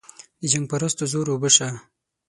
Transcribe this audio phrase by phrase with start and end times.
[0.39, 1.67] د جنګ پرستو زور اوبه شه.